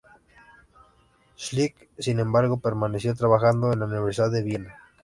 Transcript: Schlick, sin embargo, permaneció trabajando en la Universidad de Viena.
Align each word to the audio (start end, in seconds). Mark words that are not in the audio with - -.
Schlick, 1.37 1.87
sin 1.99 2.17
embargo, 2.19 2.57
permaneció 2.59 3.13
trabajando 3.13 3.71
en 3.71 3.81
la 3.81 3.85
Universidad 3.85 4.31
de 4.31 4.41
Viena. 4.41 4.77